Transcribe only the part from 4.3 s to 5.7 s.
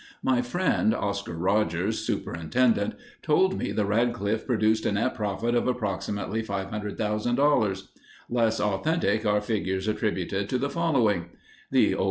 produced a net profit of